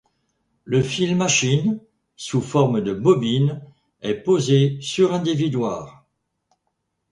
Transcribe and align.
Le 0.63 0.81
fil 0.81 1.15
machine, 1.15 1.79
sous 2.15 2.41
forme 2.41 2.81
de 2.81 2.91
bobine, 2.91 3.61
est 4.01 4.15
posé 4.15 4.79
sur 4.81 5.13
un 5.13 5.19
dévidoir. 5.19 6.07